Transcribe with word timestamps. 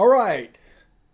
All 0.00 0.08
right. 0.08 0.58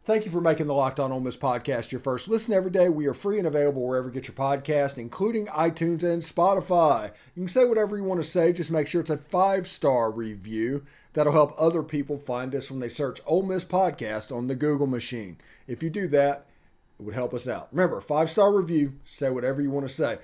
Thank 0.04 0.26
you 0.26 0.30
for 0.30 0.40
making 0.40 0.68
the 0.68 0.72
Locked 0.72 1.00
On 1.00 1.10
Ole 1.10 1.18
Miss 1.18 1.36
podcast 1.36 1.90
your 1.90 2.00
first 2.00 2.28
listen 2.28 2.54
every 2.54 2.70
day. 2.70 2.88
We 2.88 3.06
are 3.06 3.12
free 3.12 3.36
and 3.36 3.44
available 3.48 3.84
wherever 3.84 4.06
you 4.06 4.14
get 4.14 4.28
your 4.28 4.36
podcast, 4.36 4.96
including 4.96 5.48
iTunes 5.48 6.04
and 6.04 6.22
Spotify. 6.22 7.10
You 7.34 7.42
can 7.42 7.48
say 7.48 7.64
whatever 7.64 7.96
you 7.96 8.04
want 8.04 8.22
to 8.22 8.28
say, 8.28 8.52
just 8.52 8.70
make 8.70 8.86
sure 8.86 9.00
it's 9.00 9.10
a 9.10 9.16
five 9.16 9.66
star 9.66 10.12
review. 10.12 10.84
That'll 11.14 11.32
help 11.32 11.52
other 11.58 11.82
people 11.82 12.16
find 12.16 12.54
us 12.54 12.70
when 12.70 12.78
they 12.78 12.88
search 12.88 13.20
Ole 13.26 13.42
Miss 13.42 13.64
Podcast 13.64 14.30
on 14.30 14.46
the 14.46 14.54
Google 14.54 14.86
machine. 14.86 15.38
If 15.66 15.82
you 15.82 15.90
do 15.90 16.06
that, 16.06 16.46
it 17.00 17.02
would 17.02 17.16
help 17.16 17.34
us 17.34 17.48
out. 17.48 17.66
Remember, 17.72 18.00
five 18.00 18.30
star 18.30 18.52
review, 18.52 18.92
say 19.04 19.30
whatever 19.30 19.60
you 19.60 19.72
want 19.72 19.88
to 19.88 19.92
say. 19.92 20.18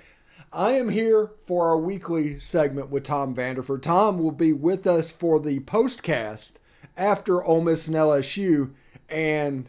I 0.53 0.75
am 0.75 0.91
here 0.91 1.33
for 1.41 1.67
our 1.67 1.79
weekly 1.79 2.39
segment 2.39 2.91
with 2.91 3.03
Tom 3.03 3.35
Vanderford. 3.35 3.83
Tom 3.83 4.21
will 4.21 4.31
be 4.31 4.53
with 4.53 4.87
us 4.87 5.11
for 5.11 5.41
the 5.41 5.59
postcast 5.59 6.53
after 6.97 7.43
Ole 7.43 7.63
Miss 7.63 7.87
and 7.87 7.97
LSU. 7.97 8.71
And 9.09 9.69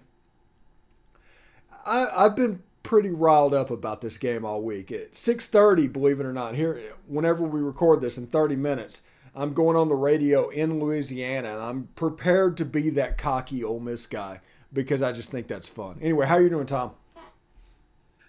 I, 1.85 2.07
I've 2.15 2.35
been 2.35 2.61
pretty 2.83 3.09
riled 3.09 3.53
up 3.53 3.71
about 3.71 4.01
this 4.01 4.17
game 4.17 4.45
all 4.45 4.61
week. 4.61 4.91
At 4.91 5.13
6:30, 5.13 5.91
believe 5.91 6.19
it 6.19 6.25
or 6.25 6.33
not, 6.33 6.55
here 6.55 6.81
whenever 7.07 7.43
we 7.43 7.61
record 7.61 8.01
this 8.01 8.17
in 8.17 8.27
30 8.27 8.55
minutes, 8.55 9.01
I'm 9.35 9.53
going 9.53 9.75
on 9.75 9.87
the 9.87 9.95
radio 9.95 10.49
in 10.49 10.79
Louisiana, 10.79 11.53
and 11.53 11.61
I'm 11.61 11.89
prepared 11.95 12.57
to 12.57 12.65
be 12.65 12.89
that 12.91 13.17
cocky 13.17 13.63
Ole 13.63 13.79
Miss 13.79 14.05
guy 14.05 14.41
because 14.71 15.01
I 15.01 15.11
just 15.11 15.31
think 15.31 15.47
that's 15.47 15.69
fun. 15.69 15.97
Anyway, 16.01 16.27
how 16.27 16.35
are 16.35 16.41
you 16.41 16.49
doing, 16.49 16.65
Tom? 16.65 16.91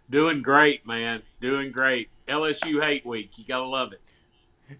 Doing 0.08 0.42
great, 0.42 0.86
man. 0.86 1.22
Doing 1.40 1.72
great. 1.72 2.08
LSU 2.28 2.82
hate 2.82 3.04
week. 3.04 3.38
You 3.38 3.44
gotta 3.44 3.64
love 3.64 3.92
it. 3.92 4.00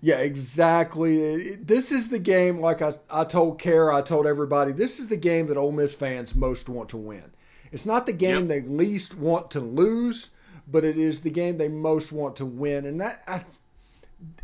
Yeah, 0.01 0.19
exactly. 0.19 1.57
This 1.57 1.93
is 1.93 2.09
the 2.09 2.19
game, 2.19 2.61
like 2.61 2.81
I, 2.83 2.93
I 3.11 3.25
told 3.25 3.59
Kara, 3.59 3.97
I 3.97 4.03
told 4.03 4.27
everybody, 4.27 4.73
this 4.73 4.99
is 4.99 5.09
the 5.09 5.17
game 5.17 5.47
that 5.47 5.57
Ole 5.57 5.73
Miss 5.73 5.95
fans 5.95 6.35
most 6.35 6.69
want 6.69 6.89
to 6.91 6.97
win. 6.97 7.33
It's 7.71 7.87
not 7.87 8.07
the 8.07 8.13
game 8.13 8.49
yep. 8.49 8.49
they 8.49 8.63
least 8.63 9.17
want 9.17 9.51
to 9.53 9.61
lose, 9.61 10.31
but 10.67 10.85
it 10.85 10.97
is 10.97 11.21
the 11.21 11.31
game 11.31 11.59
they 11.59 11.69
most 11.69 12.13
want 12.13 12.37
to 12.37 12.47
win. 12.47 12.87
And 12.87 13.01
that 13.01 13.23
I, 13.27 13.45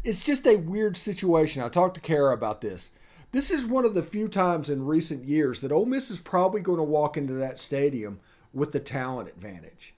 it's 0.04 0.20
just 0.20 0.46
a 0.46 0.56
weird 0.56 0.96
situation. 0.96 1.62
I 1.62 1.68
talked 1.68 1.94
to 1.94 2.00
Kara 2.00 2.34
about 2.34 2.60
this. 2.60 2.90
This 3.32 3.50
is 3.50 3.66
one 3.66 3.84
of 3.84 3.94
the 3.94 4.02
few 4.02 4.26
times 4.26 4.68
in 4.68 4.84
recent 4.84 5.24
years 5.24 5.60
that 5.60 5.72
Ole 5.72 5.86
Miss 5.86 6.10
is 6.10 6.20
probably 6.20 6.60
going 6.60 6.78
to 6.78 6.84
walk 6.84 7.16
into 7.16 7.34
that 7.34 7.58
stadium 7.58 8.18
with 8.52 8.72
the 8.72 8.80
talent 8.80 9.28
advantage. 9.28 9.94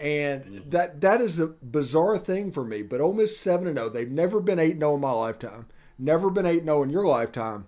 And 0.00 0.62
that 0.70 1.02
that 1.02 1.20
is 1.20 1.38
a 1.38 1.48
bizarre 1.48 2.16
thing 2.16 2.50
for 2.50 2.64
me. 2.64 2.82
But 2.82 3.00
Ole 3.00 3.12
Miss 3.12 3.38
seven 3.38 3.66
and 3.66 3.76
zero. 3.76 3.88
Oh. 3.88 3.90
They've 3.90 4.10
never 4.10 4.40
been 4.40 4.58
eight 4.58 4.78
zero 4.78 4.92
oh 4.92 4.94
in 4.94 5.00
my 5.00 5.12
lifetime. 5.12 5.66
Never 5.98 6.30
been 6.30 6.46
eight 6.46 6.64
zero 6.64 6.78
oh 6.78 6.82
in 6.82 6.90
your 6.90 7.06
lifetime. 7.06 7.66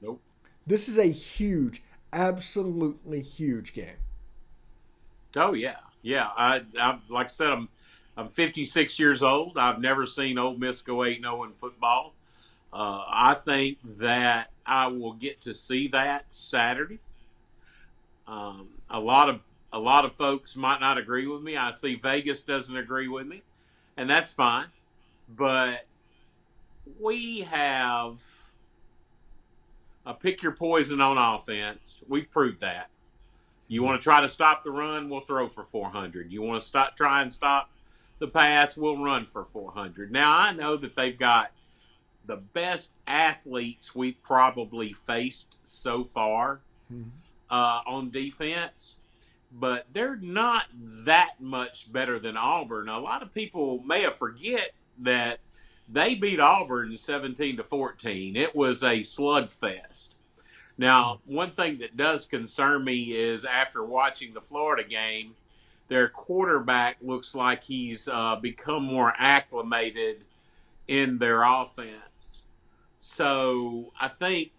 Nope. 0.00 0.22
This 0.66 0.88
is 0.88 0.96
a 0.96 1.04
huge, 1.04 1.82
absolutely 2.12 3.20
huge 3.20 3.74
game. 3.74 3.96
Oh 5.36 5.52
yeah, 5.52 5.76
yeah. 6.00 6.30
I, 6.36 6.62
I 6.78 6.98
like 7.10 7.26
I 7.26 7.28
said, 7.28 7.50
I'm 7.50 7.68
I'm 8.16 8.28
56 8.28 8.98
years 8.98 9.22
old. 9.22 9.58
I've 9.58 9.80
never 9.80 10.06
seen 10.06 10.38
Ole 10.38 10.56
Miss 10.56 10.80
go 10.80 11.04
eight 11.04 11.20
zero 11.20 11.44
in 11.44 11.52
football. 11.52 12.14
Uh, 12.72 13.04
I 13.08 13.34
think 13.34 13.78
that 13.98 14.50
I 14.66 14.86
will 14.86 15.12
get 15.12 15.42
to 15.42 15.54
see 15.54 15.88
that 15.88 16.26
Saturday. 16.30 17.00
Um, 18.26 18.68
a 18.88 18.98
lot 18.98 19.28
of 19.28 19.40
a 19.74 19.78
lot 19.78 20.04
of 20.04 20.12
folks 20.12 20.54
might 20.54 20.80
not 20.80 20.98
agree 20.98 21.26
with 21.26 21.42
me. 21.42 21.56
I 21.56 21.72
see 21.72 21.96
Vegas 21.96 22.44
doesn't 22.44 22.76
agree 22.76 23.08
with 23.08 23.26
me, 23.26 23.42
and 23.96 24.08
that's 24.08 24.32
fine. 24.32 24.66
But 25.28 25.86
we 27.00 27.40
have 27.40 28.22
a 30.06 30.14
pick 30.14 30.44
your 30.44 30.52
poison 30.52 31.00
on 31.00 31.18
offense. 31.18 32.00
We've 32.08 32.30
proved 32.30 32.60
that. 32.60 32.88
You 33.66 33.82
want 33.82 34.00
to 34.00 34.04
try 34.04 34.20
to 34.20 34.28
stop 34.28 34.62
the 34.62 34.70
run, 34.70 35.08
we'll 35.08 35.20
throw 35.20 35.48
for 35.48 35.64
400. 35.64 36.30
You 36.30 36.40
want 36.40 36.60
to 36.60 36.66
stop 36.66 36.96
try 36.96 37.22
and 37.22 37.32
stop 37.32 37.68
the 38.18 38.28
pass, 38.28 38.76
we'll 38.76 39.02
run 39.02 39.26
for 39.26 39.42
400. 39.42 40.12
Now 40.12 40.38
I 40.38 40.52
know 40.52 40.76
that 40.76 40.94
they've 40.94 41.18
got 41.18 41.50
the 42.26 42.36
best 42.36 42.92
athletes 43.08 43.92
we've 43.92 44.22
probably 44.22 44.92
faced 44.92 45.58
so 45.64 46.04
far 46.04 46.60
mm-hmm. 46.92 47.08
uh, 47.50 47.80
on 47.86 48.10
defense 48.10 49.00
but 49.58 49.86
they're 49.92 50.16
not 50.16 50.64
that 51.04 51.34
much 51.40 51.92
better 51.92 52.18
than 52.18 52.36
Auburn. 52.36 52.88
A 52.88 52.98
lot 52.98 53.22
of 53.22 53.32
people 53.32 53.80
may 53.84 54.02
have 54.02 54.16
forget 54.16 54.72
that 54.98 55.38
they 55.88 56.14
beat 56.14 56.40
Auburn 56.40 56.96
17 56.96 57.58
to 57.58 57.64
14. 57.64 58.36
It 58.36 58.54
was 58.56 58.82
a 58.82 59.00
slugfest. 59.00 60.14
Now, 60.76 61.20
one 61.24 61.50
thing 61.50 61.78
that 61.78 61.96
does 61.96 62.26
concern 62.26 62.84
me 62.84 63.12
is 63.12 63.44
after 63.44 63.84
watching 63.84 64.34
the 64.34 64.40
Florida 64.40 64.82
game, 64.82 65.36
their 65.86 66.08
quarterback 66.08 66.96
looks 67.00 67.34
like 67.34 67.62
he's 67.62 68.08
uh, 68.08 68.36
become 68.36 68.84
more 68.84 69.12
acclimated 69.16 70.24
in 70.88 71.18
their 71.18 71.44
offense. 71.44 72.42
So 72.96 73.92
I 74.00 74.08
think 74.08 74.50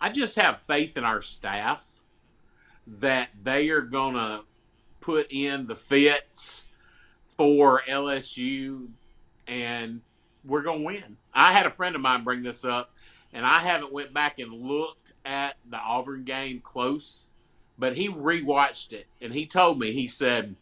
I 0.00 0.10
just 0.10 0.36
have 0.36 0.62
faith 0.62 0.96
in 0.96 1.04
our 1.04 1.20
staff 1.20 1.97
that 2.98 3.28
they 3.42 3.68
are 3.68 3.82
going 3.82 4.14
to 4.14 4.42
put 5.00 5.30
in 5.30 5.66
the 5.66 5.76
fits 5.76 6.64
for 7.36 7.82
LSU 7.88 8.88
and 9.46 10.00
we're 10.44 10.62
going 10.62 10.80
to 10.80 10.86
win. 10.86 11.16
I 11.32 11.52
had 11.52 11.66
a 11.66 11.70
friend 11.70 11.94
of 11.94 12.00
mine 12.00 12.24
bring 12.24 12.42
this 12.42 12.64
up 12.64 12.92
and 13.32 13.44
I 13.44 13.58
haven't 13.58 13.92
went 13.92 14.12
back 14.12 14.38
and 14.38 14.52
looked 14.52 15.12
at 15.24 15.56
the 15.68 15.78
Auburn 15.78 16.24
game 16.24 16.60
close, 16.60 17.28
but 17.78 17.96
he 17.96 18.08
rewatched 18.08 18.92
it 18.92 19.06
and 19.20 19.32
he 19.32 19.46
told 19.46 19.78
me 19.78 19.92
he 19.92 20.08
said 20.08 20.56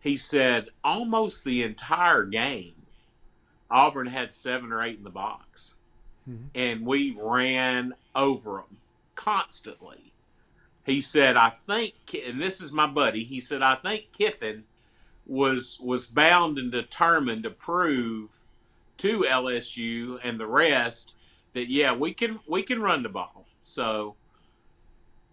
he 0.00 0.16
said 0.16 0.68
almost 0.84 1.44
the 1.44 1.62
entire 1.62 2.24
game 2.24 2.74
Auburn 3.70 4.06
had 4.06 4.32
7 4.32 4.72
or 4.72 4.82
8 4.82 4.98
in 4.98 5.04
the 5.04 5.10
box. 5.10 5.74
Mm-hmm. 6.28 6.46
And 6.54 6.86
we 6.86 7.16
ran 7.18 7.94
over 8.14 8.56
them 8.56 8.78
constantly 9.14 10.12
he 10.88 11.00
said, 11.00 11.36
I 11.36 11.50
think, 11.50 11.94
and 12.26 12.40
this 12.40 12.60
is 12.60 12.72
my 12.72 12.86
buddy, 12.86 13.24
he 13.24 13.40
said, 13.40 13.62
I 13.62 13.74
think 13.74 14.12
Kiffin 14.12 14.64
was 15.26 15.78
was 15.80 16.06
bound 16.06 16.58
and 16.58 16.72
determined 16.72 17.42
to 17.42 17.50
prove 17.50 18.38
to 18.96 19.20
LSU 19.28 20.18
and 20.24 20.40
the 20.40 20.46
rest 20.46 21.14
that 21.52 21.68
yeah, 21.68 21.92
we 21.92 22.14
can 22.14 22.40
we 22.48 22.62
can 22.62 22.80
run 22.80 23.02
the 23.02 23.08
ball. 23.08 23.46
So 23.60 24.16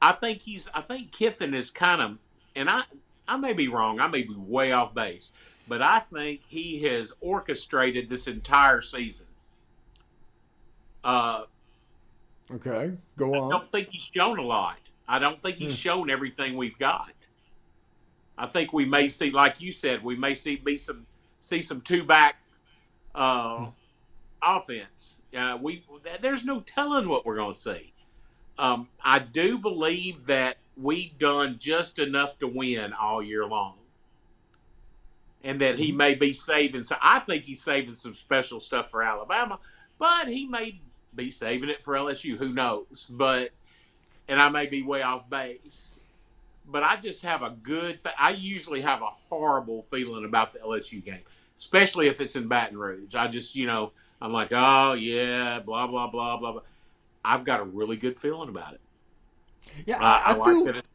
I 0.02 0.12
think 0.12 0.42
he's 0.42 0.70
I 0.74 0.82
think 0.82 1.12
Kiffin 1.12 1.54
is 1.54 1.70
kind 1.70 2.02
of 2.02 2.18
and 2.56 2.70
I 2.70 2.82
I 3.28 3.38
may 3.38 3.54
be 3.54 3.70
wrong, 3.70 4.00
I 4.00 4.08
may 4.08 4.24
be 4.24 4.36
way 4.36 4.74
off 4.74 4.94
base, 4.94 5.32
but 5.68 5.82
I 5.82 6.00
think 6.00 6.42
he 6.48 6.84
has 6.84 7.14
orchestrated 7.22 8.10
this 8.10 8.28
entire 8.28 8.82
season. 8.82 9.28
Uh 11.04 11.44
Okay, 12.52 12.92
go 13.18 13.34
on. 13.34 13.52
I 13.52 13.58
don't 13.58 13.68
think 13.68 13.90
he's 13.90 14.04
shown 14.04 14.38
a 14.38 14.44
lot. 14.44 14.78
I 15.08 15.20
don't 15.20 15.42
think 15.42 15.58
he's 15.58 15.72
hmm. 15.72 15.76
shown 15.76 16.10
everything 16.10 16.56
we've 16.56 16.78
got. 16.78 17.12
I 18.38 18.48
think 18.48 18.74
we 18.74 18.86
may 18.86 19.08
see, 19.08 19.32
like 19.32 19.62
you 19.62 19.72
said, 19.72 20.04
we 20.04 20.16
may 20.16 20.36
see 20.36 20.58
be 20.58 20.78
some 20.78 21.06
see 21.40 21.62
some 21.62 21.82
two 21.82 22.04
back 22.04 22.38
uh, 23.14 23.58
hmm. 23.58 23.66
offense. 24.42 25.18
Uh, 25.36 25.58
we 25.62 25.84
there's 26.22 26.46
no 26.46 26.62
telling 26.62 27.08
what 27.08 27.26
we're 27.26 27.38
going 27.38 27.54
to 27.54 27.58
see. 27.58 27.94
Um, 28.58 28.88
I 29.04 29.20
do 29.20 29.58
believe 29.58 30.26
that 30.28 30.58
we've 30.78 31.18
done 31.18 31.58
just 31.60 32.00
enough 32.00 32.40
to 32.40 32.48
win 32.48 32.94
all 32.94 33.22
year 33.22 33.46
long, 33.46 33.76
and 35.44 35.62
that 35.62 35.78
he 35.78 35.92
hmm. 35.92 35.98
may 35.98 36.16
be 36.16 36.34
saving. 36.34 36.84
So 36.84 36.98
I 37.02 37.20
think 37.20 37.44
he's 37.44 37.62
saving 37.62 37.96
some 37.96 38.16
special 38.16 38.60
stuff 38.60 38.90
for 38.90 39.02
Alabama, 39.04 39.60
but 39.98 40.28
he 40.28 40.46
may 40.46 40.80
be 41.16 41.32
saving 41.32 41.70
it 41.70 41.84
for 41.84 41.94
LSU. 41.94 42.38
Who 42.38 42.52
knows? 42.52 43.08
But 43.10 43.52
and 44.28 44.42
I 44.42 44.50
may 44.50 44.66
be 44.66 44.82
way 44.82 45.02
off 45.02 45.30
base, 45.30 46.00
but 46.68 46.84
I 46.84 46.96
just 46.98 47.24
have 47.24 47.42
a 47.42 47.50
good. 47.50 48.00
I 48.18 48.32
usually 48.32 48.82
have 48.82 49.02
a 49.02 49.08
horrible 49.08 49.82
feeling 49.82 50.26
about 50.26 50.54
the 50.54 50.60
LSU 50.60 51.04
game, 51.04 51.22
especially 51.58 52.08
if 52.08 52.22
it's 52.22 52.36
in 52.36 52.48
Baton 52.48 52.78
Rouge. 52.78 53.16
I 53.16 53.28
just, 53.28 53.56
you 53.56 53.68
know, 53.68 53.92
I'm 54.22 54.34
like, 54.34 54.50
oh 54.52 54.94
yeah, 54.94 55.60
blah 55.60 55.88
blah 55.88 56.08
blah 56.08 56.38
blah 56.38 56.52
blah. 56.54 56.62
I've 57.24 57.44
got 57.44 57.60
a 57.60 57.64
really 57.64 57.98
good 57.98 58.20
feeling 58.20 58.50
about 58.50 58.74
it. 58.74 58.82
Yeah, 59.86 59.98
I, 60.00 60.34
I, 60.34 60.42
I 60.42 60.46
feel. 60.46 60.66
Like 60.66 60.86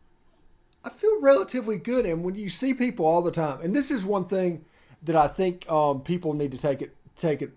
I 0.83 0.89
feel 0.89 1.21
relatively 1.21 1.77
good, 1.77 2.07
and 2.07 2.25
when 2.25 2.37
you 2.37 2.49
see 2.49 2.73
people 2.73 3.05
all 3.05 3.21
the 3.23 3.31
time, 3.31 3.61
and 3.61 3.77
this 3.77 3.91
is 3.91 4.05
one 4.05 4.25
thing 4.25 4.65
that 5.03 5.17
I 5.17 5.29
think 5.29 5.71
um, 5.71 6.01
people 6.01 6.33
need 6.35 6.53
to 6.53 6.59
take 6.59 6.81
it 6.83 6.95
take 7.17 7.43
it 7.43 7.53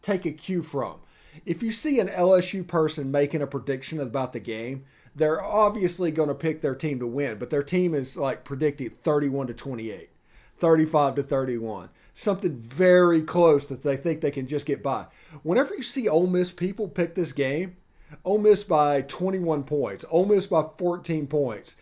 take 0.00 0.24
a 0.24 0.30
cue 0.30 0.62
from 0.62 0.96
if 1.44 1.62
you 1.62 1.70
see 1.70 2.00
an 2.00 2.08
LSU 2.08 2.66
person 2.66 3.10
making 3.10 3.42
a 3.42 3.46
prediction 3.46 4.00
about 4.00 4.32
the 4.32 4.40
game, 4.40 4.84
they're 5.14 5.42
obviously 5.42 6.10
going 6.10 6.28
to 6.28 6.34
pick 6.34 6.60
their 6.60 6.74
team 6.74 6.98
to 7.00 7.06
win, 7.06 7.38
but 7.38 7.50
their 7.50 7.62
team 7.62 7.94
is 7.94 8.16
like 8.16 8.44
predicted 8.44 8.96
31 8.96 9.48
to 9.48 9.54
28, 9.54 10.10
35 10.58 11.14
to 11.16 11.22
31, 11.22 11.88
something 12.14 12.56
very 12.56 13.22
close 13.22 13.66
that 13.66 13.82
they 13.82 13.96
think 13.96 14.20
they 14.20 14.30
can 14.30 14.46
just 14.46 14.66
get 14.66 14.82
by. 14.82 15.06
Whenever 15.42 15.74
you 15.74 15.82
see 15.82 16.08
Ole 16.08 16.26
Miss 16.26 16.52
people 16.52 16.88
pick 16.88 17.14
this 17.14 17.32
game, 17.32 17.76
Ole 18.24 18.38
Miss 18.38 18.64
by 18.64 19.02
21 19.02 19.64
points, 19.64 20.04
Ole 20.10 20.26
Miss 20.26 20.46
by 20.46 20.64
14 20.78 21.26
points. 21.26 21.76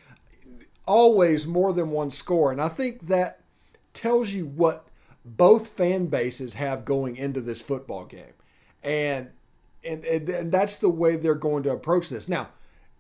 Always 0.86 1.46
more 1.46 1.72
than 1.72 1.90
one 1.90 2.10
score. 2.10 2.52
And 2.52 2.60
I 2.60 2.68
think 2.68 3.08
that 3.08 3.40
tells 3.92 4.30
you 4.30 4.46
what 4.46 4.86
both 5.24 5.68
fan 5.68 6.06
bases 6.06 6.54
have 6.54 6.84
going 6.84 7.16
into 7.16 7.40
this 7.40 7.60
football 7.60 8.04
game. 8.04 8.34
And 8.84 9.30
and, 9.86 10.04
and, 10.04 10.28
and 10.28 10.52
that's 10.52 10.78
the 10.78 10.88
way 10.88 11.16
they're 11.16 11.34
going 11.34 11.62
to 11.64 11.70
approach 11.70 12.08
this. 12.08 12.28
Now, 12.28 12.48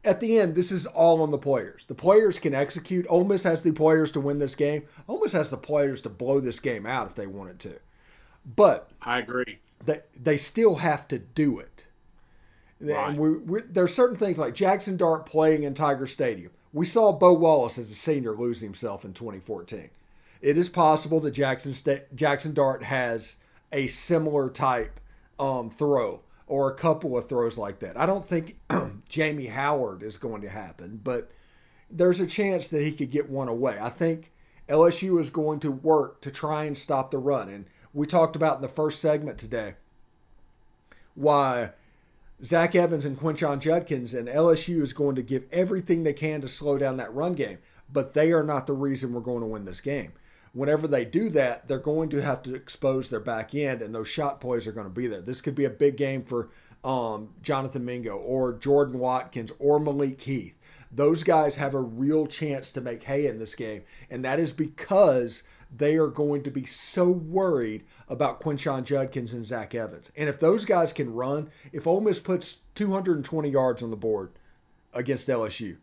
at 0.04 0.20
the 0.20 0.38
end, 0.38 0.54
this 0.54 0.70
is 0.70 0.86
all 0.86 1.20
on 1.22 1.30
the 1.30 1.38
players. 1.38 1.84
The 1.84 1.94
players 1.94 2.38
can 2.38 2.54
execute. 2.54 3.06
Ole 3.08 3.24
Miss 3.24 3.42
has 3.42 3.62
the 3.62 3.72
players 3.72 4.12
to 4.12 4.20
win 4.20 4.38
this 4.38 4.54
game. 4.54 4.84
Ole 5.08 5.20
Miss 5.20 5.32
has 5.32 5.50
the 5.50 5.56
players 5.56 6.00
to 6.02 6.08
blow 6.08 6.40
this 6.40 6.60
game 6.60 6.86
out 6.86 7.08
if 7.08 7.14
they 7.14 7.26
wanted 7.26 7.58
to. 7.60 7.78
But 8.44 8.90
I 9.02 9.18
agree. 9.18 9.58
They 9.84 10.00
they 10.18 10.36
still 10.36 10.76
have 10.76 11.08
to 11.08 11.18
do 11.18 11.58
it. 11.58 11.86
Right. 12.80 13.08
And 13.08 13.18
we, 13.18 13.38
we, 13.38 13.60
there's 13.62 13.94
certain 13.94 14.16
things 14.16 14.38
like 14.38 14.54
Jackson 14.54 14.96
Dart 14.96 15.26
playing 15.26 15.64
in 15.64 15.74
Tiger 15.74 16.06
Stadium. 16.06 16.52
We 16.72 16.84
saw 16.84 17.12
Bo 17.12 17.32
Wallace 17.32 17.78
as 17.78 17.90
a 17.90 17.94
senior 17.94 18.32
lose 18.32 18.60
himself 18.60 19.04
in 19.04 19.14
2014. 19.14 19.88
It 20.42 20.58
is 20.58 20.68
possible 20.68 21.18
that 21.20 21.32
Jackson 21.32 21.74
Jackson 22.14 22.54
Dart 22.54 22.84
has 22.84 23.36
a 23.72 23.86
similar 23.88 24.50
type 24.50 25.00
um, 25.38 25.70
throw 25.70 26.22
or 26.46 26.70
a 26.70 26.74
couple 26.74 27.16
of 27.16 27.28
throws 27.28 27.58
like 27.58 27.80
that. 27.80 27.98
I 27.98 28.06
don't 28.06 28.26
think 28.26 28.58
Jamie 29.08 29.46
Howard 29.46 30.02
is 30.02 30.16
going 30.16 30.42
to 30.42 30.48
happen, 30.48 31.00
but 31.02 31.30
there's 31.90 32.20
a 32.20 32.26
chance 32.26 32.68
that 32.68 32.82
he 32.82 32.92
could 32.92 33.10
get 33.10 33.30
one 33.30 33.48
away. 33.48 33.78
I 33.80 33.90
think 33.90 34.32
LSU 34.68 35.20
is 35.20 35.30
going 35.30 35.60
to 35.60 35.70
work 35.70 36.20
to 36.22 36.30
try 36.30 36.64
and 36.64 36.76
stop 36.76 37.10
the 37.10 37.18
run. 37.18 37.48
And 37.48 37.66
we 37.92 38.06
talked 38.06 38.36
about 38.36 38.56
in 38.56 38.62
the 38.62 38.68
first 38.68 39.00
segment 39.00 39.38
today 39.38 39.74
why 41.14 41.70
Zach 42.44 42.74
Evans 42.74 43.04
and 43.04 43.18
Quinshon 43.18 43.60
Judkins 43.60 44.14
and 44.14 44.28
LSU 44.28 44.82
is 44.82 44.92
going 44.92 45.16
to 45.16 45.22
give 45.22 45.46
everything 45.50 46.02
they 46.02 46.12
can 46.12 46.40
to 46.42 46.48
slow 46.48 46.78
down 46.78 46.96
that 46.98 47.14
run 47.14 47.32
game, 47.32 47.58
but 47.90 48.14
they 48.14 48.32
are 48.32 48.42
not 48.42 48.66
the 48.66 48.72
reason 48.72 49.12
we're 49.12 49.20
going 49.20 49.40
to 49.40 49.46
win 49.46 49.64
this 49.64 49.80
game 49.80 50.12
whenever 50.56 50.88
they 50.88 51.04
do 51.04 51.28
that, 51.28 51.68
they're 51.68 51.78
going 51.78 52.08
to 52.08 52.22
have 52.22 52.42
to 52.42 52.54
expose 52.54 53.10
their 53.10 53.20
back 53.20 53.54
end, 53.54 53.82
and 53.82 53.94
those 53.94 54.08
shot 54.08 54.40
plays 54.40 54.66
are 54.66 54.72
going 54.72 54.86
to 54.86 54.90
be 54.92 55.06
there. 55.06 55.20
This 55.20 55.42
could 55.42 55.54
be 55.54 55.66
a 55.66 55.70
big 55.70 55.98
game 55.98 56.24
for 56.24 56.48
um, 56.82 57.28
Jonathan 57.42 57.84
Mingo 57.84 58.16
or 58.16 58.54
Jordan 58.54 58.98
Watkins 58.98 59.52
or 59.58 59.78
Malik 59.78 60.22
Heath. 60.22 60.58
Those 60.90 61.22
guys 61.24 61.56
have 61.56 61.74
a 61.74 61.80
real 61.80 62.26
chance 62.26 62.72
to 62.72 62.80
make 62.80 63.02
hay 63.02 63.26
in 63.26 63.38
this 63.38 63.54
game, 63.54 63.82
and 64.10 64.24
that 64.24 64.40
is 64.40 64.52
because 64.54 65.42
they 65.76 65.96
are 65.96 66.08
going 66.08 66.42
to 66.44 66.50
be 66.50 66.64
so 66.64 67.06
worried 67.06 67.84
about 68.08 68.40
Quinshon 68.40 68.84
Judkins 68.84 69.34
and 69.34 69.44
Zach 69.44 69.74
Evans. 69.74 70.10
And 70.16 70.28
if 70.28 70.40
those 70.40 70.64
guys 70.64 70.92
can 70.94 71.12
run, 71.12 71.50
if 71.70 71.86
Ole 71.86 72.00
Miss 72.00 72.18
puts 72.18 72.60
220 72.76 73.50
yards 73.50 73.82
on 73.82 73.90
the 73.90 73.96
board 73.96 74.30
against 74.94 75.28
LSU, 75.28 75.76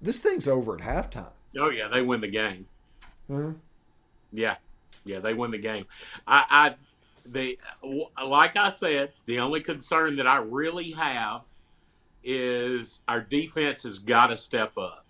this 0.00 0.20
thing's 0.20 0.48
over 0.48 0.74
at 0.74 0.80
halftime. 0.80 1.30
Oh 1.56 1.70
yeah, 1.70 1.86
they 1.86 2.02
win 2.02 2.20
the 2.20 2.26
game. 2.26 2.66
Mm-hmm. 3.30 3.58
Yeah, 4.32 4.56
yeah, 5.04 5.20
they 5.20 5.34
win 5.34 5.50
the 5.50 5.58
game. 5.58 5.86
I, 6.26 6.44
I, 6.48 6.74
they, 7.24 7.58
like 8.24 8.56
I 8.56 8.68
said, 8.68 9.12
the 9.26 9.40
only 9.40 9.60
concern 9.60 10.16
that 10.16 10.26
I 10.26 10.38
really 10.38 10.90
have 10.92 11.42
is 12.22 13.02
our 13.06 13.20
defense 13.20 13.82
has 13.84 13.98
got 13.98 14.28
to 14.28 14.36
step 14.36 14.76
up. 14.76 15.04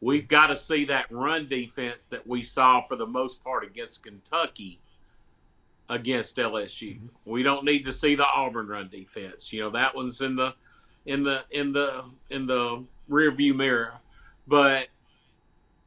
We've 0.00 0.26
got 0.26 0.48
to 0.48 0.56
see 0.56 0.86
that 0.86 1.10
run 1.10 1.46
defense 1.46 2.06
that 2.06 2.26
we 2.26 2.42
saw 2.42 2.80
for 2.80 2.96
the 2.96 3.06
most 3.06 3.44
part 3.44 3.64
against 3.64 4.02
Kentucky 4.02 4.80
against 5.90 6.36
LSU. 6.36 6.96
Mm-hmm. 6.96 7.06
We 7.30 7.42
don't 7.42 7.64
need 7.64 7.84
to 7.84 7.92
see 7.92 8.14
the 8.14 8.26
Auburn 8.26 8.68
run 8.68 8.88
defense. 8.88 9.52
You 9.52 9.62
know 9.62 9.70
that 9.70 9.94
one's 9.94 10.22
in 10.22 10.36
the 10.36 10.54
in 11.04 11.24
the 11.24 11.44
in 11.50 11.72
the 11.72 12.04
in 12.30 12.46
the 12.46 12.84
rear 13.08 13.30
view 13.30 13.52
mirror. 13.52 13.94
But 14.46 14.88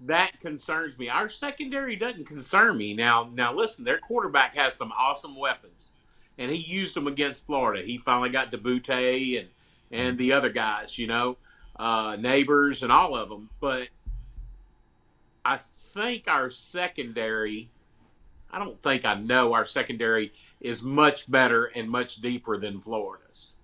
that 0.05 0.39
concerns 0.39 0.97
me. 0.99 1.09
Our 1.09 1.29
secondary 1.29 1.95
doesn't 1.95 2.25
concern 2.25 2.77
me. 2.77 2.93
Now, 2.93 3.29
now 3.33 3.53
listen, 3.53 3.85
their 3.85 3.99
quarterback 3.99 4.55
has 4.55 4.75
some 4.75 4.91
awesome 4.97 5.35
weapons, 5.35 5.93
and 6.37 6.51
he 6.51 6.57
used 6.57 6.95
them 6.95 7.07
against 7.07 7.45
Florida. 7.45 7.85
He 7.85 7.97
finally 7.97 8.29
got 8.29 8.51
Debute 8.51 9.39
and 9.39 9.49
and 9.91 10.17
the 10.17 10.33
other 10.33 10.49
guys, 10.49 10.97
you 10.97 11.07
know, 11.07 11.37
uh, 11.77 12.13
Nabers 12.13 12.81
and 12.81 12.91
all 12.91 13.15
of 13.15 13.29
them. 13.29 13.49
But 13.59 13.89
I 15.45 15.57
think 15.93 16.27
our 16.27 16.49
secondary, 16.49 17.69
I 18.51 18.59
don't 18.59 18.81
think 18.81 19.05
I 19.05 19.13
know 19.13 19.53
our 19.53 19.65
secondary 19.65 20.31
is 20.59 20.83
much 20.83 21.29
better 21.29 21.65
and 21.65 21.89
much 21.89 22.17
deeper 22.17 22.57
than 22.57 22.79
Florida's. 22.79 23.55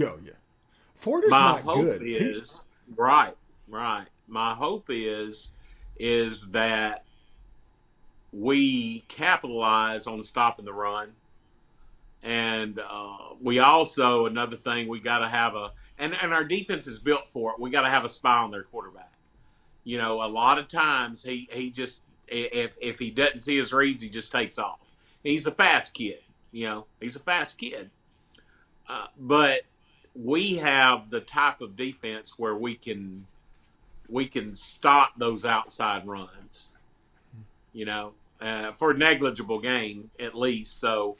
Oh 0.00 0.18
yeah, 0.24 0.32
Florida's 0.94 1.30
My 1.30 1.38
not 1.38 1.60
hope 1.60 1.82
good. 1.82 2.02
Is 2.02 2.70
right, 2.96 3.34
right 3.68 4.06
my 4.26 4.54
hope 4.54 4.86
is 4.88 5.50
is 5.96 6.50
that 6.50 7.04
we 8.32 9.00
capitalize 9.06 10.06
on 10.06 10.22
stopping 10.22 10.64
the 10.64 10.72
run, 10.72 11.12
and 12.22 12.80
uh, 12.80 13.34
we 13.40 13.58
also 13.60 14.26
another 14.26 14.56
thing 14.56 14.88
we 14.88 15.00
got 15.00 15.18
to 15.18 15.28
have 15.28 15.54
a 15.54 15.72
and 15.98 16.14
and 16.20 16.32
our 16.32 16.44
defense 16.44 16.86
is 16.86 16.98
built 16.98 17.28
for 17.28 17.52
it. 17.52 17.60
We 17.60 17.70
got 17.70 17.82
to 17.82 17.90
have 17.90 18.04
a 18.04 18.08
spy 18.08 18.38
on 18.38 18.50
their 18.50 18.64
quarterback. 18.64 19.12
You 19.84 19.98
know, 19.98 20.24
a 20.24 20.26
lot 20.28 20.58
of 20.58 20.68
times 20.68 21.22
he 21.22 21.48
he 21.52 21.70
just 21.70 22.02
if 22.26 22.74
if 22.80 22.98
he 22.98 23.10
doesn't 23.10 23.40
see 23.40 23.56
his 23.56 23.72
reads, 23.72 24.02
he 24.02 24.08
just 24.08 24.32
takes 24.32 24.58
off. 24.58 24.80
He's 25.22 25.46
a 25.46 25.52
fast 25.52 25.94
kid. 25.94 26.18
You 26.52 26.66
know, 26.66 26.86
he's 27.00 27.16
a 27.16 27.20
fast 27.20 27.58
kid. 27.58 27.90
Uh, 28.88 29.06
but 29.18 29.62
we 30.14 30.56
have 30.56 31.10
the 31.10 31.20
type 31.20 31.60
of 31.60 31.76
defense 31.76 32.38
where 32.38 32.54
we 32.54 32.74
can 32.74 33.26
we 34.08 34.26
can 34.26 34.54
stop 34.54 35.12
those 35.16 35.44
outside 35.44 36.06
runs, 36.06 36.68
you 37.72 37.84
know, 37.84 38.12
uh, 38.40 38.72
for 38.72 38.90
a 38.90 38.96
negligible 38.96 39.60
gain 39.60 40.10
at 40.18 40.34
least. 40.34 40.78
So 40.78 41.16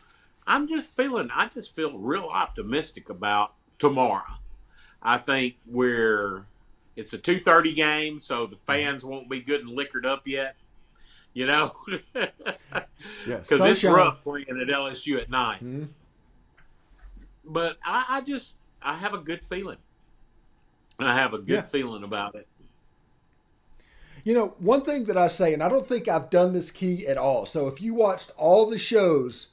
I'm 0.47 0.69
just 0.69 0.95
feeling, 0.97 1.31
I 1.35 1.49
just 1.49 1.75
feel 1.75 1.99
real 1.99 2.29
optimistic 2.31 3.09
about 3.09 3.55
tomorrow. 3.79 4.39
I 5.03 5.19
think 5.19 5.57
we're, 5.67 6.47
it's 6.97 7.13
a 7.13 7.19
2:30 7.19 7.75
game, 7.75 8.19
so 8.19 8.47
the 8.47 8.57
fans 8.57 9.05
won't 9.05 9.29
be 9.29 9.41
good 9.41 9.63
and 9.63 9.71
liquored 9.71 10.07
up 10.07 10.27
yet. 10.27 10.57
You 11.33 11.47
know, 11.47 11.73
yes 11.85 11.99
because 13.27 13.61
yeah, 13.61 13.67
it's 13.67 13.85
rough 13.85 14.23
playing 14.23 14.47
at 14.49 14.69
LSU 14.69 15.21
at 15.21 15.29
night. 15.29 15.57
Mm-hmm. 15.57 15.85
But 17.45 17.79
I, 17.85 18.05
I 18.09 18.21
just, 18.21 18.59
I 18.81 18.95
have 18.95 19.15
a 19.15 19.19
good 19.19 19.45
feeling. 19.45 19.79
I 20.99 21.15
have 21.15 21.35
a 21.35 21.39
good 21.39 21.49
yeah. 21.49 21.63
feeling 21.63 22.05
about 22.05 22.37
it. 22.37 22.47
You 24.25 24.33
know, 24.33 24.54
one 24.59 24.81
thing 24.81 25.04
that 25.04 25.19
I 25.19 25.26
say, 25.26 25.52
and 25.52 25.62
I 25.62 25.69
don't 25.69 25.87
think 25.87 26.09
I've 26.09 26.31
done 26.31 26.54
this 26.54 26.71
key 26.71 27.07
at 27.07 27.19
all. 27.19 27.45
So 27.45 27.69
if 27.69 27.83
you 27.83 27.93
watched 27.93 28.33
all 28.38 28.66
the 28.66 28.78
shows 28.78 29.49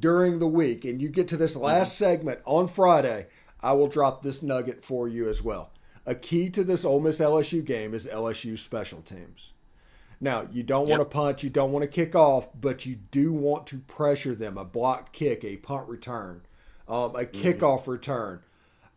during 0.00 0.40
the 0.40 0.48
week 0.48 0.84
and 0.84 1.00
you 1.00 1.08
get 1.08 1.28
to 1.28 1.36
this 1.36 1.54
last 1.54 1.94
mm-hmm. 1.94 2.04
segment 2.04 2.40
on 2.44 2.66
Friday, 2.66 3.28
I 3.60 3.72
will 3.72 3.86
drop 3.86 4.22
this 4.22 4.42
nugget 4.42 4.84
for 4.84 5.06
you 5.06 5.28
as 5.28 5.42
well. 5.42 5.70
A 6.04 6.14
key 6.14 6.50
to 6.50 6.64
this 6.64 6.84
Ole 6.84 7.00
Miss 7.00 7.20
LSU 7.20 7.64
game 7.64 7.94
is 7.94 8.06
LSU 8.06 8.58
special 8.58 9.00
teams. 9.00 9.52
Now, 10.20 10.48
you 10.50 10.62
don't 10.62 10.88
yep. 10.88 10.98
want 10.98 11.10
to 11.10 11.16
punch, 11.16 11.44
you 11.44 11.50
don't 11.50 11.72
want 11.72 11.82
to 11.82 11.88
kick 11.88 12.14
off, 12.14 12.48
but 12.58 12.86
you 12.86 12.96
do 12.96 13.32
want 13.32 13.66
to 13.68 13.78
pressure 13.78 14.34
them. 14.34 14.56
A 14.56 14.64
blocked 14.64 15.12
kick, 15.12 15.44
a 15.44 15.56
punt 15.58 15.88
return, 15.88 16.42
um, 16.88 17.14
a 17.14 17.24
mm-hmm. 17.24 17.42
kickoff 17.42 17.86
return. 17.86 18.40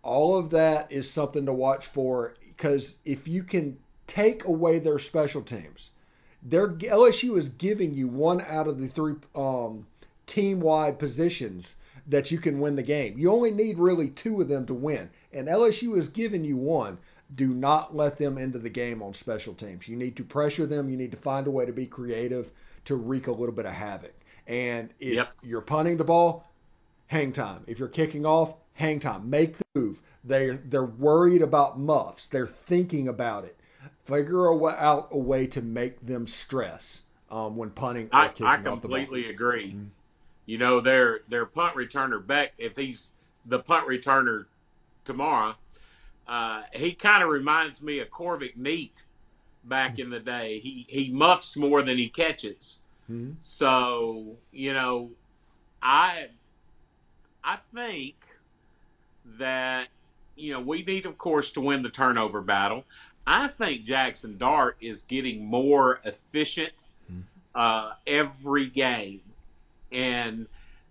All 0.01 0.38
of 0.38 0.50
that 0.51 0.91
is 0.91 1.12
something 1.12 1.45
to 1.45 1.53
watch 1.53 1.86
for 1.86 2.36
because 2.41 2.98
if 3.03 3.27
you 3.27 3.43
can 3.43 3.79
take 4.09 4.43
away 4.43 4.79
their 4.79 4.99
special 4.99 5.41
teams. 5.41 5.91
Their 6.41 6.69
LSU 6.69 7.37
is 7.37 7.47
giving 7.47 7.93
you 7.93 8.07
one 8.07 8.41
out 8.41 8.67
of 8.67 8.79
the 8.79 8.87
three 8.87 9.15
um, 9.35 9.85
team 10.25 10.59
wide 10.59 10.99
positions 10.99 11.75
that 12.07 12.31
you 12.31 12.39
can 12.39 12.59
win 12.59 12.75
the 12.75 12.83
game. 12.83 13.17
You 13.17 13.31
only 13.31 13.51
need 13.51 13.77
really 13.77 14.09
two 14.09 14.41
of 14.41 14.47
them 14.47 14.65
to 14.65 14.73
win, 14.73 15.11
and 15.31 15.47
LSU 15.47 15.97
is 15.97 16.07
giving 16.07 16.43
you 16.43 16.57
one. 16.57 16.97
Do 17.33 17.53
not 17.53 17.95
let 17.95 18.17
them 18.17 18.39
into 18.39 18.57
the 18.57 18.71
game 18.71 19.03
on 19.03 19.13
special 19.13 19.53
teams. 19.53 19.87
You 19.87 19.95
need 19.95 20.15
to 20.15 20.23
pressure 20.23 20.65
them. 20.65 20.89
You 20.89 20.97
need 20.97 21.11
to 21.11 21.17
find 21.17 21.45
a 21.45 21.51
way 21.51 21.67
to 21.67 21.71
be 21.71 21.85
creative 21.85 22.49
to 22.85 22.95
wreak 22.95 23.27
a 23.27 23.31
little 23.31 23.53
bit 23.53 23.67
of 23.67 23.73
havoc. 23.73 24.15
And 24.47 24.89
if 24.99 25.13
yep. 25.13 25.33
you're 25.43 25.61
punting 25.61 25.97
the 25.97 26.03
ball, 26.03 26.51
hang 27.05 27.31
time. 27.31 27.63
If 27.67 27.77
you're 27.77 27.87
kicking 27.87 28.25
off, 28.25 28.55
hang 28.73 28.99
time. 28.99 29.29
Make 29.29 29.57
the 29.59 29.63
move. 29.75 30.01
They 30.23 30.49
they're 30.49 30.83
worried 30.83 31.43
about 31.43 31.79
muffs. 31.79 32.27
They're 32.27 32.47
thinking 32.47 33.07
about 33.07 33.45
it 33.45 33.58
figure 34.03 34.45
a 34.45 34.55
way, 34.55 34.74
out 34.77 35.09
a 35.12 35.17
way 35.17 35.48
to 35.48 35.62
make 35.62 36.05
them 36.05 36.27
stress 36.27 37.03
um, 37.29 37.55
when 37.55 37.69
punting. 37.69 38.09
I, 38.12 38.31
I 38.41 38.57
completely 38.57 39.29
agree. 39.29 39.69
Mm-hmm. 39.69 39.86
You 40.45 40.57
know, 40.57 40.79
their 40.79 41.21
their 41.27 41.45
punt 41.45 41.75
returner 41.75 42.25
Bech, 42.25 42.53
if 42.57 42.75
he's 42.75 43.12
the 43.45 43.59
punt 43.59 43.88
returner 43.88 44.45
tomorrow, 45.05 45.55
uh, 46.27 46.63
he 46.74 46.93
kind 46.93 47.24
of 47.24 47.29
reminds 47.29 47.81
me 47.81 48.00
of 48.00 48.09
Korvic 48.09 48.55
Neat 48.55 49.03
back 49.63 49.93
mm-hmm. 49.93 50.01
in 50.01 50.09
the 50.09 50.19
day. 50.19 50.59
He 50.59 50.86
he 50.89 51.09
muffs 51.12 51.55
more 51.55 51.81
than 51.81 51.98
he 51.98 52.09
catches. 52.09 52.81
Mm-hmm. 53.09 53.33
So 53.41 54.38
you 54.51 54.74
know, 54.74 55.12
I 55.81 56.29
I 57.43 57.57
think 57.74 58.15
that 59.25 59.88
you 60.36 60.53
know 60.53 60.62
we 60.62 60.83
need, 60.83 61.05
of 61.05 61.17
course, 61.17 61.51
to 61.53 61.62
win 61.62 61.83
the 61.83 61.89
turnover 61.89 62.41
battle. 62.41 62.86
I 63.31 63.48
think 63.48 63.83
Jackson 63.83 64.39
Dart 64.39 64.75
is 64.81 65.03
getting 65.03 65.45
more 65.45 66.01
efficient 66.03 66.71
uh, 67.53 67.91
every 68.07 68.65
game, 68.65 69.21
and 69.91 70.48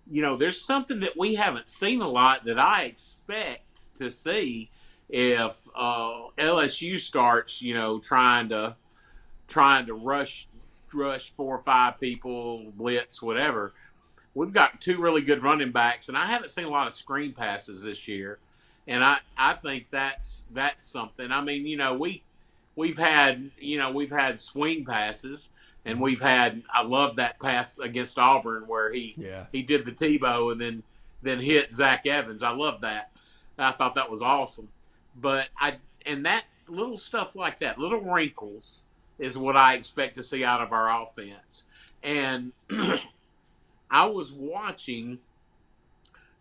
you 0.09 0.23
know, 0.23 0.37
there's 0.37 0.61
something 0.61 1.01
that 1.01 1.19
we 1.19 1.35
haven't 1.35 1.69
seen 1.69 2.01
a 2.01 2.07
lot 2.07 2.45
that 2.45 2.57
I 2.57 2.85
expect 2.85 3.97
to 3.97 4.09
see 4.09 4.71
if 5.09 5.67
uh, 5.75 6.29
LSU 6.39 7.01
starts, 7.01 7.61
you 7.61 7.75
know, 7.75 7.99
trying 7.99 8.51
to 8.51 8.77
trying 9.49 9.87
to 9.87 9.95
rush 9.95 10.47
rush 10.95 11.33
four 11.33 11.57
or 11.57 11.61
five 11.61 11.99
people, 11.99 12.73
blitz, 12.77 13.21
whatever. 13.21 13.73
We've 14.35 14.53
got 14.53 14.81
two 14.81 15.01
really 15.01 15.23
good 15.23 15.43
running 15.43 15.73
backs, 15.73 16.09
and 16.09 16.17
I 16.17 16.27
haven't 16.27 16.51
seen 16.51 16.67
a 16.67 16.71
lot 16.71 16.87
of 16.87 16.95
screen 16.95 17.33
passes 17.33 17.83
this 17.83 18.07
year, 18.07 18.39
and 18.87 19.03
I 19.03 19.19
I 19.37 19.55
think 19.55 19.91
that's 19.91 20.47
that's 20.53 20.85
something. 20.85 21.33
I 21.33 21.41
mean, 21.41 21.67
you 21.67 21.77
know, 21.77 21.95
we 21.95 22.23
we've 22.79 22.97
had 22.97 23.51
you 23.59 23.77
know 23.77 23.91
we've 23.91 24.13
had 24.13 24.39
swing 24.39 24.85
passes, 24.85 25.51
and 25.85 25.97
mm-hmm. 25.97 26.05
we've 26.05 26.21
had 26.21 26.63
I 26.73 26.83
love 26.83 27.17
that 27.17 27.39
pass 27.41 27.79
against 27.79 28.19
Auburn 28.19 28.67
where 28.67 28.93
he 28.93 29.15
Yeah. 29.19 29.47
he 29.53 29.63
did 29.63 29.85
the 29.85 29.93
Tebow 29.93 30.53
and 30.53 30.61
then 30.61 30.83
then 31.21 31.41
hit 31.41 31.75
Zach 31.75 32.07
Evans. 32.07 32.43
I 32.43 32.51
love 32.51 32.81
that. 32.83 33.11
I 33.59 33.73
thought 33.73 33.97
that 33.97 34.09
was 34.09 34.23
awesome. 34.23 34.69
But 35.21 35.49
I 35.59 35.79
and 36.07 36.25
that 36.25 36.45
little 36.69 36.97
stuff 36.97 37.35
like 37.35 37.59
that, 37.59 37.79
little 37.79 38.01
wrinkles, 38.01 38.83
is 39.19 39.37
what 39.37 39.57
I 39.57 39.75
expect 39.75 40.15
to 40.15 40.23
see 40.23 40.45
out 40.45 40.63
of 40.63 40.73
our 40.73 41.03
offense. 41.03 41.65
And 42.03 42.53
I 43.91 44.07
was 44.07 44.33
watching 44.33 45.19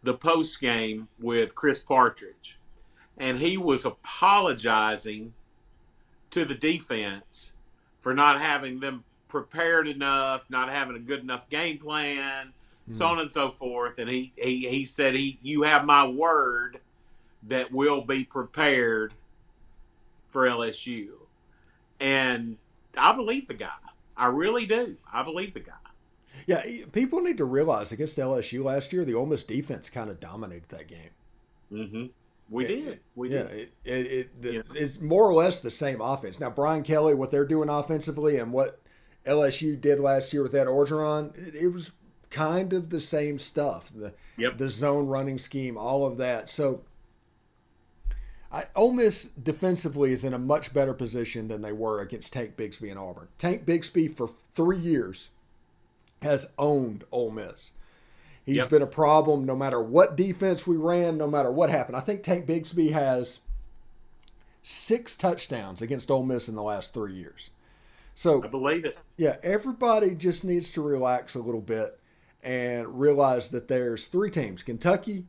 the 0.03 0.13
post 0.13 0.61
game 0.61 1.07
with 1.19 1.55
Chris 1.55 1.83
Partridge, 1.83 2.59
and 3.17 3.39
he 3.39 3.57
was 3.57 3.83
apologizing 3.85 5.33
to 6.31 6.45
the 6.45 6.55
defense 6.55 7.53
for 7.99 8.13
not 8.13 8.39
having 8.39 8.79
them 8.79 9.03
prepared 9.27 9.87
enough, 9.87 10.49
not 10.49 10.69
having 10.69 10.95
a 10.95 10.99
good 10.99 11.19
enough 11.19 11.49
game 11.49 11.77
plan, 11.77 12.53
so 12.89 13.05
on 13.05 13.19
and 13.19 13.29
so 13.29 13.51
forth. 13.51 13.99
And 13.99 14.09
he, 14.09 14.31
he, 14.35 14.67
he 14.67 14.85
said, 14.85 15.15
he, 15.15 15.39
You 15.41 15.63
have 15.63 15.85
my 15.85 16.07
word 16.07 16.79
that 17.43 17.71
we'll 17.71 18.01
be 18.01 18.23
prepared 18.23 19.13
for 20.29 20.45
LSU. 20.45 21.09
And 21.99 22.57
I 22.97 23.15
believe 23.15 23.47
the 23.47 23.53
guy. 23.53 23.69
I 24.15 24.27
really 24.27 24.65
do. 24.65 24.97
I 25.11 25.23
believe 25.23 25.53
the 25.53 25.59
guy. 25.59 25.73
Yeah, 26.45 26.63
people 26.91 27.21
need 27.21 27.37
to 27.37 27.45
realize 27.45 27.91
against 27.91 28.17
LSU 28.17 28.63
last 28.63 28.93
year, 28.93 29.03
the 29.03 29.15
Ole 29.15 29.25
Miss 29.25 29.43
defense 29.43 29.89
kind 29.89 30.09
of 30.09 30.19
dominated 30.19 30.69
that 30.69 30.87
game. 30.87 31.09
Mm-hmm. 31.71 32.05
We 32.49 32.63
Yeah, 32.63 32.67
did. 32.85 32.99
We 33.15 33.29
yeah, 33.33 33.43
did. 33.43 33.51
it, 33.51 33.71
it, 33.83 33.91
it, 34.11 34.41
the- 34.41 34.53
Yeah. 34.53 34.61
it's 34.75 34.99
more 35.01 35.27
or 35.27 35.33
less 35.33 35.59
the 35.59 35.71
same 35.71 35.99
offense. 36.01 36.39
Now, 36.39 36.49
Brian 36.49 36.83
Kelly, 36.83 37.13
what 37.13 37.31
they're 37.31 37.45
doing 37.45 37.69
offensively 37.69 38.37
and 38.37 38.51
what 38.53 38.79
LSU 39.25 39.79
did 39.79 39.99
last 39.99 40.31
year 40.33 40.43
with 40.43 40.53
that 40.53 40.67
Orgeron, 40.67 41.35
it, 41.37 41.55
it 41.55 41.67
was 41.67 41.91
kind 42.29 42.71
of 42.73 42.89
the 42.89 43.01
same 43.01 43.37
stuff. 43.39 43.91
The, 43.93 44.13
Yep. 44.37 44.57
the 44.59 44.69
zone 44.69 45.07
running 45.07 45.37
scheme, 45.39 45.77
all 45.77 46.05
of 46.05 46.17
that. 46.17 46.49
So, 46.49 46.83
I, 48.51 48.65
Ole 48.75 48.93
Miss 48.93 49.25
defensively 49.25 50.11
is 50.13 50.23
in 50.23 50.33
a 50.33 50.37
much 50.39 50.73
better 50.73 50.93
position 50.93 51.47
than 51.47 51.61
they 51.61 51.71
were 51.73 51.99
against 51.99 52.31
Tank 52.33 52.55
Bigsby 52.55 52.89
and 52.89 52.99
Auburn. 52.99 53.27
Tank 53.37 53.65
Bigsby 53.65 54.09
for 54.15 54.27
three 54.53 54.77
years 54.77 55.31
has 56.21 56.49
owned 56.57 57.03
Ole 57.11 57.31
Miss. 57.31 57.71
He's 58.47 58.55
Yep. 58.55 58.69
been 58.69 58.81
a 58.81 58.87
problem 58.87 59.45
no 59.45 59.57
matter 59.57 59.81
what 59.81 60.15
defense 60.15 60.65
we 60.65 60.77
ran, 60.77 61.17
no 61.17 61.27
matter 61.27 61.51
what 61.51 61.69
happened. 61.69 61.97
I 61.97 61.99
think 61.99 62.23
Tank 62.23 62.45
Bigsby 62.45 62.91
has 62.93 63.39
six 64.63 65.17
touchdowns 65.17 65.81
against 65.81 66.09
Ole 66.09 66.23
Miss 66.23 66.47
in 66.47 66.55
the 66.55 66.63
last 66.63 66.93
three 66.93 67.13
years. 67.13 67.49
So 68.15 68.41
I 68.41 68.47
believe 68.47 68.85
it. 68.85 68.97
yeah, 69.17 69.35
everybody 69.43 70.15
just 70.15 70.45
needs 70.45 70.71
to 70.71 70.81
relax 70.81 71.35
a 71.35 71.39
little 71.41 71.59
bit 71.61 71.99
and 72.41 72.99
realize 72.99 73.49
that 73.49 73.67
there's 73.67 74.07
three 74.07 74.31
teams 74.31 74.63
Kentucky, 74.63 75.25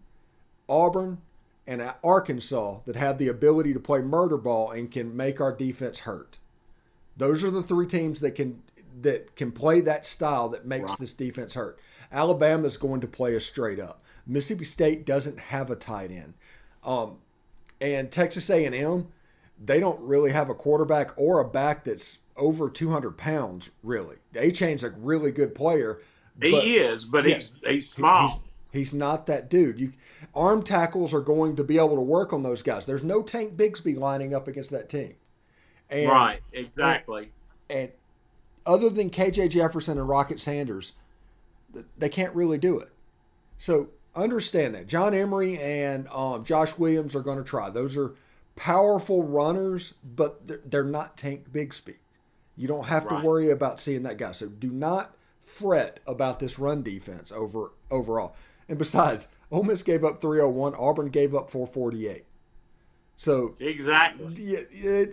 Auburn, 0.69 1.19
and 1.67 1.83
Arkansas 2.05 2.79
that 2.85 2.95
have 2.95 3.19
the 3.19 3.27
ability 3.27 3.75
to 3.75 3.81
play 3.81 4.01
murder 4.01 4.39
ball 4.39 4.71
and 4.71 4.93
can 4.93 5.17
make 5.17 5.41
our 5.41 5.53
defense 5.53 6.01
hurt. 6.01 6.39
Those 7.17 7.43
are 7.43 7.51
the 7.51 7.65
three 7.65 7.87
teams 7.89 8.21
that 8.21 8.37
can 8.37 8.63
that 9.01 9.35
can 9.37 9.51
play 9.53 9.81
that 9.81 10.07
style 10.07 10.49
that 10.49 10.67
makes 10.67 10.91
Right. 10.93 10.99
this 11.01 11.13
defense 11.13 11.55
hurt. 11.55 11.79
Alabama's 12.13 12.77
going 12.77 13.01
to 13.01 13.07
play 13.07 13.35
a 13.35 13.41
straight 13.41 13.81
up. 13.81 14.03
Mississippi 14.27 14.65
State 14.65 15.07
doesn't 15.07 15.39
have 15.39 15.71
a 15.71 15.77
tight 15.77 16.11
end. 16.11 16.35
Um, 16.85 17.19
and 17.81 18.11
Texas 18.11 18.51
A&M, 18.51 19.09
they 19.63 19.81
don't 19.81 20.01
really 20.01 20.33
have 20.33 20.49
a 20.49 20.55
quarterback 20.55 21.19
or 21.19 21.41
a 21.41 21.49
back 21.49 21.85
that's 21.85 22.19
over 22.37 22.71
200 22.71 23.17
pounds, 23.17 23.71
really. 23.83 24.17
Achane's 24.35 24.85
a 24.85 24.91
really 24.91 25.31
good 25.31 25.55
player. 25.55 26.01
He 26.41 26.53
but 26.53 26.65
is, 26.65 27.05
but 27.05 27.25
yeah. 27.25 27.35
he's 27.35 27.59
he's 27.67 27.91
small. 27.91 28.29
He's, 28.29 28.39
he's 28.73 28.95
not 28.95 29.27
that 29.27 29.51
dude. 29.51 29.81
You 29.81 29.93
arm 30.35 30.63
tackles 30.63 31.13
are 31.13 31.21
going 31.21 31.57
to 31.57 31.65
be 31.65 31.79
able 31.79 31.97
to 31.97 32.03
work 32.03 32.33
on 32.33 32.43
those 32.43 32.63
guys. 32.63 32.87
There's 32.87 33.03
no 33.03 33.23
Tank 33.23 33.57
Bigsby 33.57 33.99
lining 33.99 34.35
up 34.35 34.47
against 34.47 34.71
that 34.71 34.89
team. 34.89 35.15
And, 35.91 36.09
right. 36.09 36.41
Exactly. 36.53 37.33
And 37.69 37.91
other 38.65 38.91
than 38.91 39.11
KJ 39.11 39.51
Jefferson 39.51 39.99
and 39.99 40.09
Rocket 40.09 40.41
Sanders, 40.41 40.93
they 41.97 42.09
can't 42.09 42.35
really 42.35 42.59
do 42.59 42.79
it. 42.79 42.91
So 43.59 43.89
understand 44.15 44.75
that. 44.75 44.87
John 44.87 45.15
Emery 45.15 45.59
and 45.59 46.09
um, 46.09 46.45
Josh 46.45 46.77
Williams 46.79 47.15
are 47.15 47.21
going 47.21 47.39
to 47.39 47.45
try. 47.45 47.71
Those 47.71 47.97
are 47.97 48.15
powerful 48.57 49.23
runners, 49.23 49.95
but 50.05 50.47
they're, 50.47 50.61
they're 50.65 50.85
not 50.85 51.17
Tank 51.17 51.53
Bigsby. 51.53 51.97
You 52.57 52.67
don't 52.69 52.87
have 52.87 53.05
Right. 53.05 53.21
to 53.23 53.27
worry 53.27 53.51
about 53.51 53.81
seeing 53.81 54.03
that 54.03 54.19
guy. 54.19 54.33
So 54.33 54.49
do 54.49 54.71
not 54.71 55.15
fret 55.41 56.01
about 56.07 56.41
this 56.41 56.59
run 56.59 56.83
defense 56.83 57.31
over 57.33 57.73
overall. 57.91 58.35
And 58.69 58.77
besides, 58.79 59.29
Ole 59.51 59.63
Miss 59.63 59.83
gave 59.83 60.05
up 60.05 60.21
301. 60.21 60.75
Auburn 60.75 61.09
gave 61.09 61.35
up 61.35 61.51
448. 61.51 62.25
So 63.17 63.57
exactly. 63.59 64.35
it, 64.45 64.69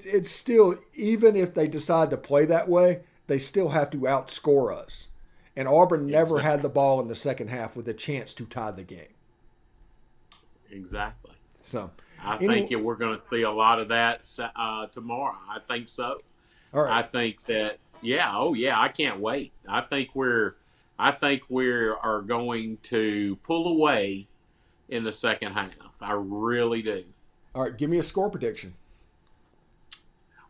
it's 0.06 0.30
still 0.30 0.76
even 0.94 1.36
if 1.36 1.54
they 1.54 1.68
decide 1.68 2.10
to 2.12 2.18
play 2.18 2.46
that 2.46 2.68
way, 2.68 3.02
they 3.28 3.40
still 3.40 3.70
have 3.70 3.90
to 3.92 3.98
outscore 4.00 4.76
us. 4.76 5.08
And 5.56 5.68
Auburn 5.68 6.08
never 6.08 6.40
had 6.40 6.62
the 6.62 6.70
ball 6.70 7.00
in 7.00 7.08
the 7.08 7.16
second 7.16 7.48
half 7.48 7.78
with 7.78 7.88
a 7.88 7.94
chance 7.94 8.34
to 8.36 8.46
tie 8.46 8.72
the 8.72 8.84
game. 8.84 9.14
Exactly. 10.70 11.32
So, 11.64 11.92
I 12.22 12.38
think 12.38 12.72
we're 12.72 12.96
going 12.96 13.16
to 13.16 13.22
see 13.22 13.44
a 13.44 13.52
lot 13.52 13.80
of 13.80 13.88
that 13.90 14.28
uh, 14.56 14.88
tomorrow. 14.88 15.38
I 15.50 15.60
think 15.60 15.88
so. 15.88 16.20
all 16.74 16.84
I 16.92 17.04
think 17.04 17.44
that 17.46 17.78
yeah, 18.02 18.32
oh 18.34 18.54
yeah, 18.54 18.80
I 18.80 18.90
can't 18.90 19.20
wait. 19.20 19.54
I 19.68 19.82
think 19.82 20.10
we're 20.14 20.56
I 21.00 21.12
think 21.12 21.44
we 21.50 21.70
are 21.70 22.22
going 22.22 22.78
to 22.84 23.36
pull 23.38 23.68
away 23.68 24.28
in 24.90 25.04
the 25.04 25.12
second 25.12 25.54
half. 25.54 25.72
I 26.02 26.14
really 26.14 26.82
do. 26.82 27.06
all 27.54 27.64
right. 27.64 27.78
Give 27.78 27.90
me 27.90 27.98
a 27.98 28.04
score 28.04 28.30
prediction. 28.30 28.76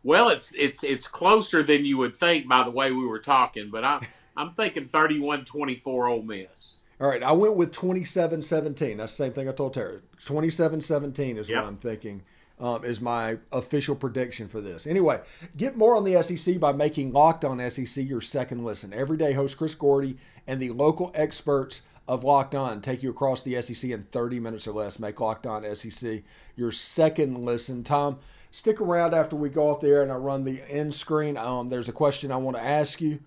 Well, 0.02 0.28
it's 0.28 0.54
it's 0.54 0.84
it's 0.84 1.08
closer 1.08 1.62
than 1.62 1.84
you 1.84 1.96
would 1.98 2.16
think 2.16 2.48
by 2.48 2.62
the 2.62 2.70
way 2.70 2.92
we 2.92 3.06
were 3.06 3.18
talking, 3.18 3.70
but 3.70 3.84
I'm 3.84 4.00
I'm 4.36 4.50
thinking 4.52 4.86
31-24 4.86 6.10
Ole 6.10 6.22
Miss. 6.22 6.78
All 7.00 7.08
right, 7.08 7.22
I 7.22 7.32
went 7.32 7.56
with 7.56 7.72
27-17. 7.72 8.96
That's 8.96 9.12
the 9.16 9.24
same 9.24 9.32
thing 9.32 9.48
I 9.48 9.52
told 9.52 9.74
Tara. 9.74 10.00
27-17 10.18 11.36
is 11.36 11.48
Yep. 11.48 11.58
what 11.58 11.68
I'm 11.68 11.76
thinking 11.76 12.22
um, 12.58 12.84
is 12.84 13.00
my 13.00 13.38
official 13.52 13.94
prediction 13.94 14.48
for 14.48 14.60
this. 14.60 14.86
Anyway, 14.86 15.20
get 15.56 15.76
more 15.76 15.94
on 15.96 16.04
the 16.04 16.22
SEC 16.22 16.58
by 16.58 16.72
making 16.72 17.12
Locked 17.12 17.44
On 17.44 17.58
SEC 17.70 18.04
your 18.06 18.22
second 18.22 18.64
listen. 18.64 18.92
Everyday 18.94 19.32
host 19.32 19.58
Chris 19.58 19.74
Gordy 19.74 20.16
and 20.46 20.60
the 20.60 20.70
local 20.70 21.10
experts 21.14 21.82
of 22.08 22.24
Locked 22.24 22.54
On 22.54 22.80
take 22.80 23.02
you 23.02 23.10
across 23.10 23.42
the 23.42 23.60
SEC 23.60 23.90
in 23.90 24.04
30 24.04 24.40
minutes 24.40 24.66
or 24.66 24.72
less. 24.72 24.98
Make 24.98 25.20
Locked 25.20 25.46
On 25.46 25.64
SEC 25.76 26.22
your 26.56 26.72
second 26.72 27.44
listen. 27.44 27.84
Tom, 27.84 28.18
stick 28.52 28.80
around 28.80 29.12
after 29.12 29.36
we 29.36 29.50
go 29.50 29.68
off 29.68 29.80
there 29.82 30.02
and 30.02 30.10
I 30.10 30.16
run 30.16 30.44
the 30.44 30.62
end 30.66 30.94
screen. 30.94 31.36
Um, 31.36 31.68
there's 31.68 31.90
a 31.90 31.92
question 31.92 32.32
I 32.32 32.36
want 32.36 32.56
to 32.56 32.62
ask 32.64 33.02
you. 33.02 33.18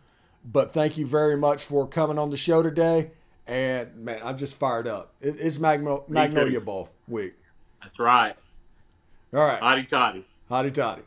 But 0.44 0.72
thank 0.74 0.98
you 0.98 1.06
very 1.06 1.38
much 1.38 1.64
for 1.64 1.88
coming 1.88 2.18
on 2.18 2.30
the 2.30 2.38
show 2.38 2.62
today. 2.64 3.12
And 3.48 3.96
man, 3.98 4.22
I'm 4.24 4.38
just 4.38 4.58
fired 4.58 4.88
up. 4.88 5.14
It, 5.22 5.36
it's 5.40 5.58
Magno-. 5.60 6.06
Magnolia 6.08 6.62
Bowl 6.62 6.90
week. 7.08 7.34
That's 7.82 8.00
right. 8.00 8.36
All 9.34 9.40
right, 9.46 9.62
Hotty 9.62 9.88
toddy. 9.88 10.26
hotty 10.50 10.74
toddy. 10.74 11.04